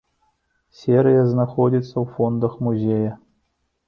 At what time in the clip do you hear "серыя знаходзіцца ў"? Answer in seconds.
0.77-2.05